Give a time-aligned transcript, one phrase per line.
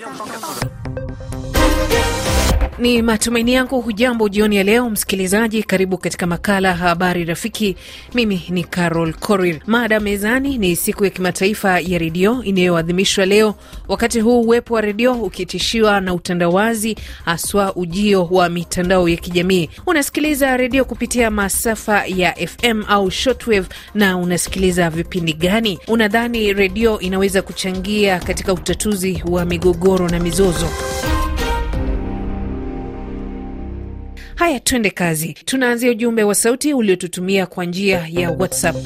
[0.00, 1.39] 要双要的
[2.80, 5.62] Ni matumaini yangu hujambo jioni ya leo, msikilizaji.
[5.62, 7.76] Karibu katika makala Habari Rafiki.
[8.14, 9.60] Mimi ni Carol Korir.
[9.66, 13.54] Mada mezani ni siku ya kimataifa ya redio inayoadhimishwa leo,
[13.88, 19.70] wakati huu uwepo wa redio ukitishiwa na utandawazi, haswa ujio wa mitandao ya kijamii.
[19.86, 25.78] Unasikiliza redio kupitia masafa ya FM au shortwave, na unasikiliza vipindi gani?
[25.88, 30.66] Unadhani redio inaweza kuchangia katika utatuzi wa migogoro na mizozo?
[34.40, 35.34] Haya, twende kazi.
[35.44, 38.76] Tunaanzia ujumbe wa sauti uliotutumia kwa njia ya WhatsApp.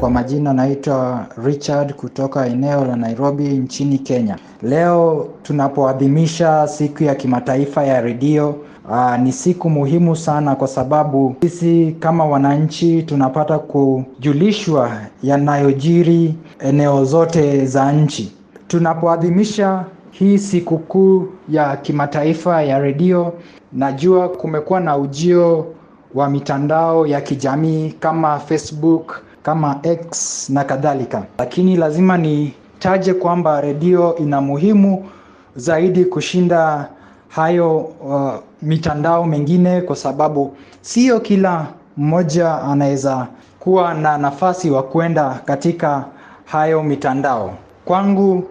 [0.00, 4.36] Kwa majina naitwa Richard kutoka eneo la Nairobi nchini Kenya.
[4.62, 8.56] Leo tunapoadhimisha siku ya kimataifa ya redio,
[8.90, 17.66] aa, ni siku muhimu sana kwa sababu sisi kama wananchi tunapata kujulishwa yanayojiri eneo zote
[17.66, 18.32] za nchi.
[18.68, 19.84] Tunapoadhimisha
[20.18, 23.32] hii sikukuu ya kimataifa ya redio,
[23.72, 25.66] najua kumekuwa na ujio
[26.14, 34.16] wa mitandao ya kijamii kama Facebook, kama X na kadhalika, lakini lazima nitaje kwamba redio
[34.16, 35.04] ina muhimu
[35.56, 36.88] zaidi kushinda
[37.28, 43.26] hayo uh, mitandao mengine, kwa sababu sio kila mmoja anaweza
[43.60, 46.04] kuwa na nafasi wa kwenda katika
[46.44, 47.54] hayo mitandao.
[47.84, 48.44] Kwangu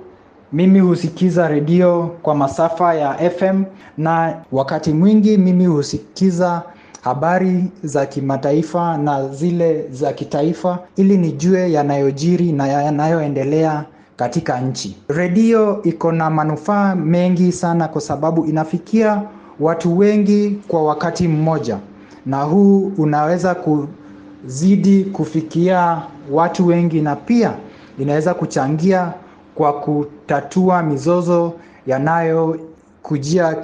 [0.53, 3.63] mimi husikiza redio kwa masafa ya FM
[3.97, 6.61] na wakati mwingi mimi husikiza
[7.01, 14.97] habari za kimataifa na zile za kitaifa ili nijue yanayojiri na yanayoendelea katika nchi.
[15.07, 19.21] Redio iko na manufaa mengi sana kwa sababu inafikia
[19.59, 21.77] watu wengi kwa wakati mmoja,
[22.25, 27.53] na huu unaweza kuzidi kufikia watu wengi na pia
[27.99, 29.13] inaweza kuchangia
[29.55, 31.53] kwa kutatua mizozo
[31.87, 33.55] yanayokujia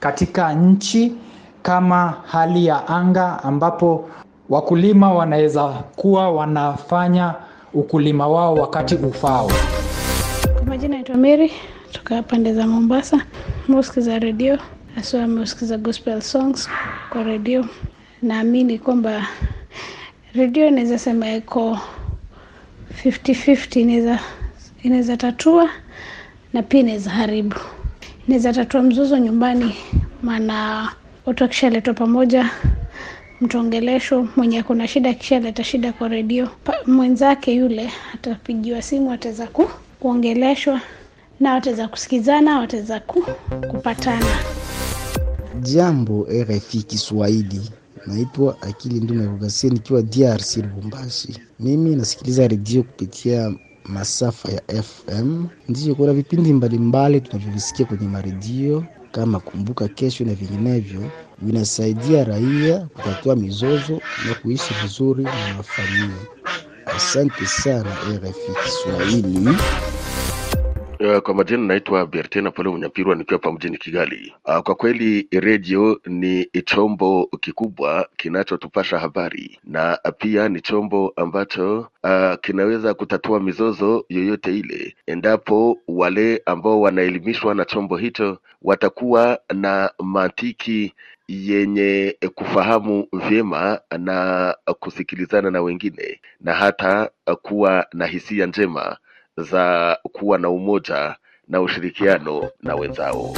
[0.00, 1.12] katika nchi
[1.62, 4.08] kama hali ya anga ambapo
[4.48, 7.34] wakulima wanaweza kuwa wanafanya
[7.74, 9.50] ukulima wao wakati ufao.
[10.54, 11.52] Kwa majina naitwa Mary
[11.92, 13.20] toka pande za Mombasa.
[13.68, 14.58] Meusikiza redio
[14.94, 16.68] haswa, ameusikiza gospel songs
[17.10, 17.64] kwa redio.
[18.22, 19.26] Naamini kwamba
[20.34, 21.78] redio inaweza sema iko
[23.04, 24.18] 50-50, inaweza
[24.82, 25.70] inaweza tatua
[26.52, 27.56] na pia inaweza haribu.
[28.26, 29.74] Inaweza tatua mzozo nyumbani,
[30.22, 30.88] maana
[31.26, 32.50] watu wakishaletwa pamoja,
[33.40, 36.48] mtongelesho, mwenye akona shida akishaleta shida kwa redio,
[36.86, 40.80] mwenzake yule atapigiwa simu, ataweza ku, kuongeleshwa
[41.40, 43.24] na wataweza kusikizana, wataweza ku,
[43.70, 44.26] kupatana.
[45.60, 47.70] Jambo RFI Kiswahili,
[48.06, 51.40] naitwa Akili Ndume Rugasie nikiwa DRC Lubumbashi.
[51.60, 53.54] Mimi nasikiliza redio kupitia
[53.84, 55.46] masafa ya FM.
[55.68, 61.10] Ndiyo, kuna vipindi mbalimbali tunavyovisikia kwenye maredio kama Kumbuka Kesho na vinginevyo,
[61.42, 66.26] vinasaidia raia kutatua mizozo na kuishi vizuri na mafamilia.
[66.96, 69.48] Asante sana RFI Kiswahili.
[71.02, 74.34] Uh, kwa majina naitwa Bertena Pole Unyapirwa nikiwa hapa mjini Kigali.
[74.44, 82.34] Uh, kwa kweli redio ni chombo kikubwa kinachotupasha habari na pia ni chombo ambacho uh,
[82.40, 90.94] kinaweza kutatua mizozo yoyote ile, endapo wale ambao wanaelimishwa na chombo hicho watakuwa na mantiki
[91.28, 97.10] yenye kufahamu vyema na kusikilizana na wengine na hata
[97.42, 98.96] kuwa na hisia njema
[99.36, 101.16] za kuwa na umoja
[101.48, 103.34] na ushirikiano na wenzao.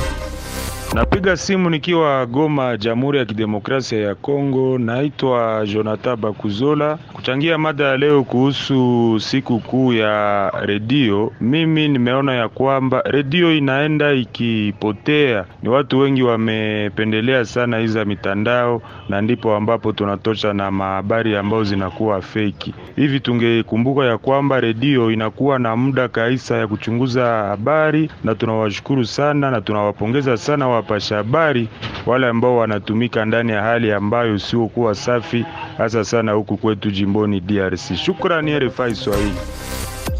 [0.94, 4.78] Napiga simu nikiwa Goma, Jamhuri ya Kidemokrasia ya Kongo.
[4.78, 11.32] Naitwa Jonathan Bakuzola kuchangia mada ya leo kuhusu siku kuu ya redio.
[11.40, 18.82] Mimi nimeona ya kwamba redio inaenda ikipotea, ni watu wengi wamependelea sana hizi za mitandao,
[19.08, 23.20] na ndipo ambapo tunatosha na mahabari ambayo zinakuwa feki hivi.
[23.20, 29.60] Tungekumbuka ya kwamba redio inakuwa na muda kabisa ya kuchunguza habari, na tunawashukuru sana na
[29.60, 31.68] tunawapongeza sana wapasha habari
[32.06, 35.44] wale ambao wanatumika ndani ya hali ambayo siokuwa safi,
[35.78, 37.94] hasa sana huku kwetu jimboni DRC.
[37.96, 39.34] Shukrani RFI Swahili.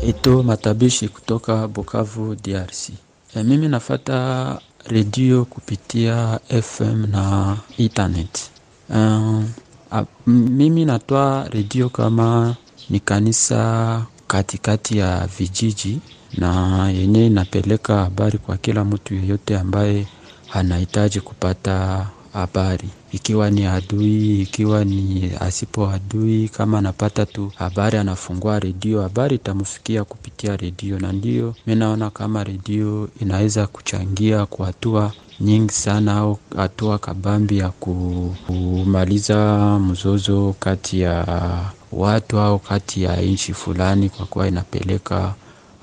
[0.09, 2.91] Ito Matabishi kutoka Bukavu, DRC.
[3.37, 4.59] E, mimi nafata
[4.89, 8.51] redio kupitia FM na internet.
[8.91, 9.49] Um,
[9.93, 12.55] a, mimi natoa redio kama
[12.91, 15.99] ni kanisa katikati ya vijiji
[16.39, 20.07] na yenye inapeleka habari kwa kila mtu yeyote ambaye
[20.55, 26.49] anahitaji kupata habari, ikiwa ni adui, ikiwa ni asipo adui.
[26.49, 32.45] Kama anapata tu habari, anafungua redio, habari itamfikia kupitia redio, na ndiyo mi naona kama
[32.45, 37.69] redio inaweza kuchangia kwa hatua nyingi sana au hatua kabambi ya
[38.49, 41.27] kumaliza mzozo kati ya
[41.93, 45.35] watu au kati ya nchi fulani, kwa kuwa inapeleka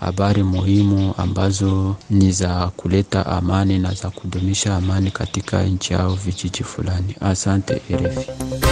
[0.02, 6.64] habari muhimu ambazo ni za kuleta amani na za kudumisha amani katika nchi au vijiji
[6.64, 7.16] fulani.
[7.22, 8.71] Asante RFI.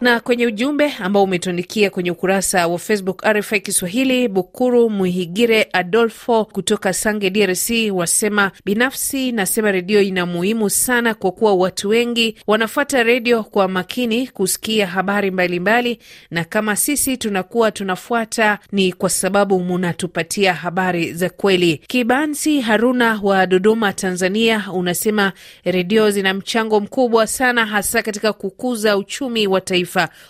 [0.00, 6.92] Na kwenye ujumbe ambao umetuandikia kwenye ukurasa wa Facebook RFI Kiswahili, Bukuru Muhigire Adolfo kutoka
[6.92, 13.44] Sange, DRC, wasema binafsi nasema redio ina muhimu sana kwa kuwa watu wengi wanafuata redio
[13.44, 20.54] kwa makini kusikia habari mbalimbali mbali, na kama sisi tunakuwa tunafuata ni kwa sababu munatupatia
[20.54, 21.76] habari za kweli.
[21.86, 25.32] Kibansi Haruna wa Dodoma, Tanzania, unasema
[25.64, 29.87] redio zina mchango mkubwa sana hasa katika kukuza uchumi wa taifa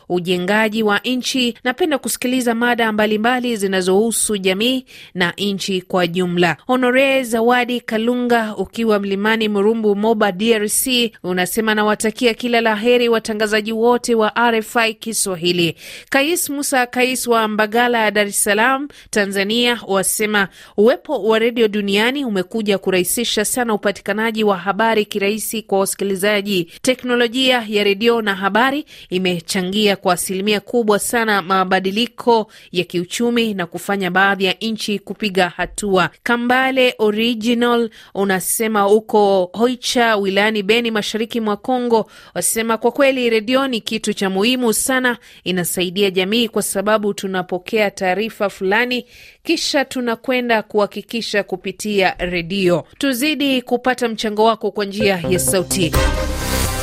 [0.09, 1.55] ujengaji wa nchi.
[1.65, 4.85] Napenda kusikiliza mada mbalimbali zinazohusu jamii
[5.15, 6.57] na nchi kwa jumla.
[6.67, 10.87] Honore Zawadi Kalunga, ukiwa mlimani Murumbu, Moba, DRC,
[11.23, 15.75] unasema nawatakia kila la heri watangazaji wote wa RFI Kiswahili.
[16.11, 22.79] Kais Musa Kais wa Mbagala, Dar es Salaam, Tanzania, wasema uwepo wa redio duniani umekuja
[22.79, 26.65] kurahisisha sana upatikanaji wa habari kirahisi kwa wasikilizaji.
[26.83, 33.67] Teknolojia ya redio na habari ime changia kwa asilimia kubwa sana mabadiliko ya kiuchumi na
[33.67, 36.11] kufanya baadhi ya nchi kupiga hatua.
[36.23, 43.81] Kambale Original unasema uko Hoicha wilayani Beni, mashariki mwa Kongo, wasema kwa kweli redio ni
[43.81, 49.05] kitu cha muhimu sana, inasaidia jamii kwa sababu tunapokea taarifa fulani
[49.43, 52.85] kisha tunakwenda kuhakikisha kupitia redio.
[52.99, 55.93] Tuzidi kupata mchango wako kwa njia ya sauti.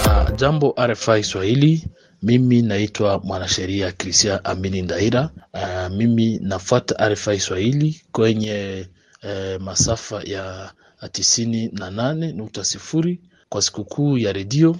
[0.06, 1.84] Uh, jambo RFI Swahili.
[2.26, 5.30] Mimi naitwa mwanasheria Christian Amini Ndaira.
[5.54, 8.88] Uh, mimi nafuata RFI Swahili kwenye
[9.24, 10.72] uh, masafa ya
[11.12, 13.20] tisini na nane nukta sifuri
[13.50, 14.76] kwa sikukuu ya redio.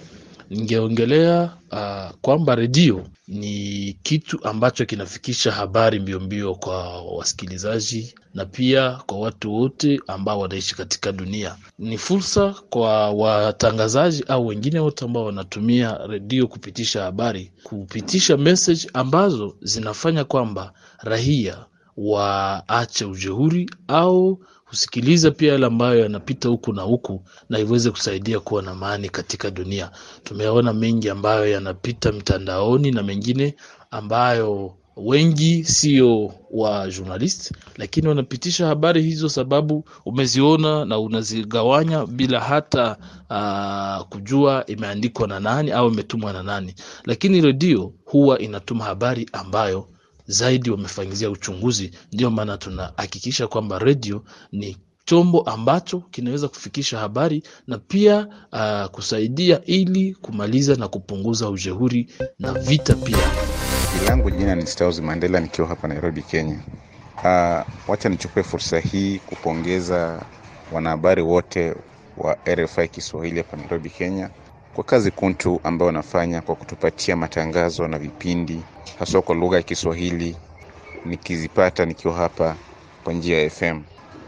[0.50, 8.90] Ningeongelea uh, kwamba redio ni kitu ambacho kinafikisha habari mbio mbio kwa wasikilizaji na pia
[9.06, 11.56] kwa watu wote ambao wanaishi katika dunia.
[11.78, 19.56] Ni fursa kwa watangazaji au wengine wote ambao wanatumia redio kupitisha habari, kupitisha message ambazo
[19.62, 21.64] zinafanya kwamba raia
[21.96, 28.62] waache ujeuri au kusikiliza pia yale ambayo yanapita huku na huku, na iweze kusaidia kuwa
[28.62, 29.90] na amani katika dunia.
[30.24, 33.54] Tumeona mengi ambayo yanapita mitandaoni na mengine
[33.90, 42.96] ambayo wengi sio wa journalist, lakini wanapitisha habari hizo sababu umeziona na unazigawanya bila hata
[43.30, 46.74] uh, kujua imeandikwa na nani au imetumwa na nani.
[47.04, 49.88] Lakini redio huwa inatuma habari ambayo
[50.26, 51.90] zaidi wamefanyizia uchunguzi.
[52.12, 59.64] Ndio maana tunahakikisha kwamba redio ni chombo ambacho kinaweza kufikisha habari na pia uh, kusaidia
[59.64, 62.08] ili kumaliza na kupunguza ujeuri
[62.38, 63.18] na vita pia.
[64.08, 66.60] langu jina ni Stausi Mandela nikiwa hapa Nairobi, Kenya.
[67.16, 70.22] Uh, wacha nichukue fursa hii kupongeza
[70.72, 71.74] wanahabari wote
[72.16, 74.30] wa RFI Kiswahili hapa Nairobi, Kenya
[74.76, 78.62] kwa kazi kuntu ambayo wanafanya kwa kutupatia matangazo na vipindi
[78.98, 80.36] haswa kwa lugha ya Kiswahili
[81.04, 82.56] nikizipata nikiwa hapa
[83.04, 83.80] kwa njia ya FM.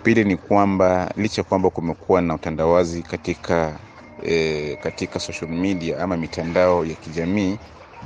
[0.02, 3.81] Pili ni kwamba licha kwamba kumekuwa na utandawazi katika
[4.26, 7.58] e, katika social media ama mitandao ya kijamii,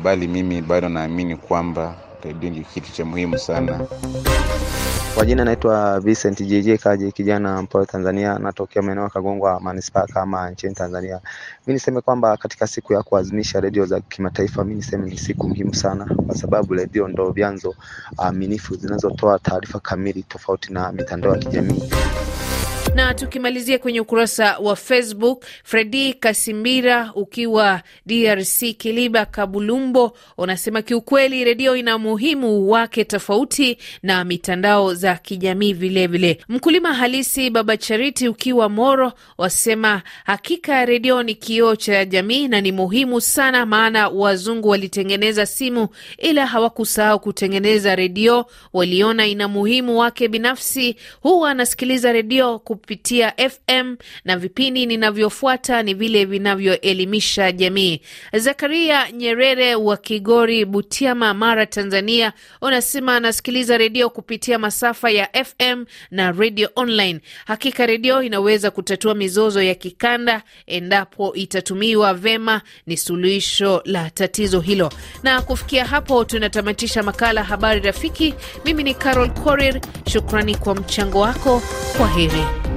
[0.03, 3.81] bali mimi bado naamini kwamba redio ndio kitu cha muhimu sana.
[5.15, 10.51] Kwa jina naitwa Vincent JJ Kaji, kijana mpole Tanzania, natokea maeneo ya Kagongwa manispaa kama
[10.51, 11.21] nchini Tanzania.
[11.67, 15.75] Mi niseme kwamba katika siku ya kuadhimisha redio za kimataifa, mi niseme ni siku muhimu
[15.75, 17.75] sana, kwa sababu redio ndo vyanzo
[18.19, 21.83] aminifu zinazotoa taarifa kamili, tofauti na mitandao ya kijamii
[22.95, 31.77] na tukimalizia kwenye ukurasa wa Facebook, Fredi Kasimbira ukiwa DRC Kiliba Kabulumbo unasema kiukweli redio
[31.77, 36.39] ina muhimu wake tofauti na mitandao za kijamii vilevile.
[36.49, 42.73] Mkulima halisi Baba Chariti ukiwa Moro wasema hakika redio ni kioo cha jamii na ni
[42.73, 48.47] muhimu sana, maana wazungu walitengeneza simu ila hawakusahau kutengeneza redio.
[48.73, 56.25] Waliona ina muhimu wake binafsi, huwa anasikiliza redio kupitia FM na vipindi ninavyofuata ni vile
[56.25, 58.01] vinavyoelimisha jamii.
[58.33, 66.33] Zakaria Nyerere wa Kigori, Butiama, Mara, Tanzania, unasema anasikiliza redio kupitia masafa ya FM na
[66.33, 67.21] redio online.
[67.47, 74.93] Hakika redio inaweza kutatua mizozo ya kikanda endapo itatumiwa vema, ni suluhisho la tatizo hilo.
[75.23, 78.35] Na kufikia hapo tunatamatisha makala Habari Rafiki.
[78.65, 79.81] Mimi ni Carol Korir,
[80.13, 81.63] shukrani kwa mchango wako.
[81.97, 82.72] Kwa heri.